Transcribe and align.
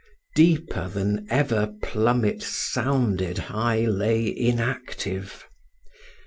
"Deeper 0.33 0.87
than 0.89 1.27
ever 1.29 1.75
plummet 1.83 2.41
sounded," 2.41 3.43
I 3.49 3.81
lay 3.85 4.35
inactive. 4.35 5.45